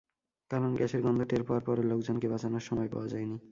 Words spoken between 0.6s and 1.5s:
গ্যাসের গন্ধ টের